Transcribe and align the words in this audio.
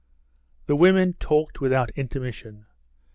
The 0.65 0.75
women 0.75 1.13
talked 1.19 1.61
without 1.61 1.91
intermission. 1.91 2.65